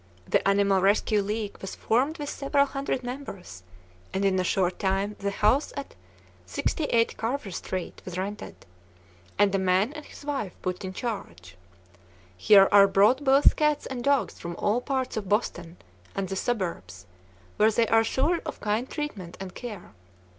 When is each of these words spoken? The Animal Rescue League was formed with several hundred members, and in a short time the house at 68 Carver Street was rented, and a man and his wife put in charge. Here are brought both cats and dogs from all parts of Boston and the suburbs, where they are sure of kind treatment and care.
The 0.27 0.45
Animal 0.47 0.81
Rescue 0.81 1.21
League 1.21 1.59
was 1.59 1.75
formed 1.75 2.17
with 2.17 2.27
several 2.27 2.65
hundred 2.65 3.03
members, 3.03 3.61
and 4.15 4.25
in 4.25 4.39
a 4.39 4.43
short 4.43 4.79
time 4.79 5.15
the 5.19 5.29
house 5.29 5.71
at 5.77 5.93
68 6.47 7.17
Carver 7.17 7.51
Street 7.51 8.01
was 8.03 8.17
rented, 8.17 8.65
and 9.37 9.53
a 9.53 9.59
man 9.59 9.93
and 9.93 10.03
his 10.03 10.25
wife 10.25 10.53
put 10.63 10.83
in 10.83 10.91
charge. 10.91 11.55
Here 12.35 12.67
are 12.71 12.87
brought 12.87 13.23
both 13.23 13.55
cats 13.55 13.85
and 13.85 14.03
dogs 14.03 14.39
from 14.39 14.55
all 14.55 14.81
parts 14.81 15.17
of 15.17 15.29
Boston 15.29 15.77
and 16.15 16.29
the 16.29 16.35
suburbs, 16.35 17.05
where 17.57 17.69
they 17.69 17.85
are 17.87 18.03
sure 18.03 18.39
of 18.43 18.59
kind 18.59 18.89
treatment 18.89 19.37
and 19.39 19.53
care. 19.53 19.93